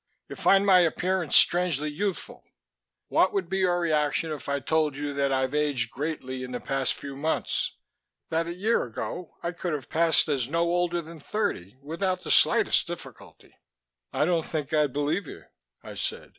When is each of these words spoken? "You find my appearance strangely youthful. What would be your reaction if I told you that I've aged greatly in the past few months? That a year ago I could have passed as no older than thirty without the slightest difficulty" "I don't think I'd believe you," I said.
"You 0.29 0.35
find 0.35 0.65
my 0.65 0.79
appearance 0.79 1.35
strangely 1.35 1.89
youthful. 1.91 2.43
What 3.09 3.33
would 3.33 3.47
be 3.49 3.59
your 3.59 3.79
reaction 3.79 4.31
if 4.31 4.49
I 4.49 4.59
told 4.59 4.97
you 4.97 5.13
that 5.13 5.31
I've 5.31 5.53
aged 5.53 5.91
greatly 5.91 6.43
in 6.43 6.53
the 6.53 6.59
past 6.59 6.95
few 6.95 7.15
months? 7.15 7.75
That 8.31 8.47
a 8.47 8.53
year 8.55 8.83
ago 8.83 9.37
I 9.43 9.51
could 9.51 9.73
have 9.73 9.89
passed 9.91 10.27
as 10.27 10.49
no 10.49 10.61
older 10.63 11.03
than 11.03 11.19
thirty 11.19 11.77
without 11.83 12.23
the 12.23 12.31
slightest 12.31 12.87
difficulty" 12.87 13.53
"I 14.11 14.25
don't 14.25 14.47
think 14.47 14.73
I'd 14.73 14.91
believe 14.91 15.27
you," 15.27 15.43
I 15.83 15.93
said. 15.93 16.29